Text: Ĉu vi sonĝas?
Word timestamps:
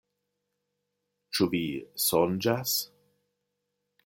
Ĉu 1.39 1.49
vi 1.53 1.61
sonĝas? 2.07 2.75